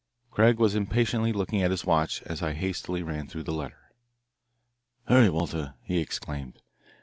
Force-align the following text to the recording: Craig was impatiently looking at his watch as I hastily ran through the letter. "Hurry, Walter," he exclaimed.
Craig 0.31 0.57
was 0.57 0.73
impatiently 0.73 1.31
looking 1.31 1.61
at 1.61 1.69
his 1.69 1.85
watch 1.85 2.23
as 2.23 2.41
I 2.41 2.53
hastily 2.53 3.03
ran 3.03 3.27
through 3.27 3.43
the 3.43 3.53
letter. 3.53 3.91
"Hurry, 5.05 5.29
Walter," 5.29 5.75
he 5.83 5.99
exclaimed. 5.99 6.57